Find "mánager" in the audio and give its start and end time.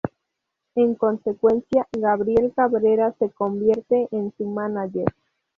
4.45-5.05